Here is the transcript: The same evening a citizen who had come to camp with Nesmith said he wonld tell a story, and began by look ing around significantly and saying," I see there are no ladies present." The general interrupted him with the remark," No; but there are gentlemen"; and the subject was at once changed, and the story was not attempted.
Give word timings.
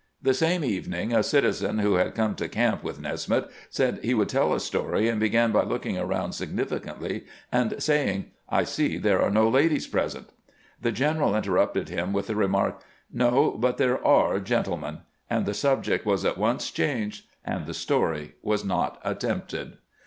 The 0.19 0.33
same 0.33 0.63
evening 0.63 1.13
a 1.13 1.21
citizen 1.21 1.77
who 1.77 1.93
had 1.93 2.15
come 2.15 2.33
to 2.37 2.49
camp 2.49 2.81
with 2.83 2.99
Nesmith 2.99 3.45
said 3.69 3.99
he 4.01 4.15
wonld 4.15 4.29
tell 4.29 4.51
a 4.51 4.59
story, 4.59 5.07
and 5.07 5.19
began 5.19 5.51
by 5.51 5.61
look 5.61 5.85
ing 5.85 5.95
around 5.95 6.31
significantly 6.31 7.25
and 7.51 7.75
saying," 7.77 8.31
I 8.59 8.63
see 8.63 8.97
there 8.97 9.21
are 9.21 9.29
no 9.29 9.47
ladies 9.47 9.85
present." 9.85 10.31
The 10.81 10.91
general 10.91 11.35
interrupted 11.35 11.89
him 11.89 12.13
with 12.13 12.25
the 12.25 12.35
remark," 12.35 12.81
No; 13.23 13.51
but 13.51 13.77
there 13.77 14.03
are 14.03 14.39
gentlemen"; 14.39 15.01
and 15.29 15.45
the 15.45 15.53
subject 15.53 16.03
was 16.03 16.25
at 16.25 16.39
once 16.39 16.71
changed, 16.71 17.27
and 17.45 17.67
the 17.67 17.73
story 17.75 18.33
was 18.41 18.65
not 18.65 18.99
attempted. 19.03 19.77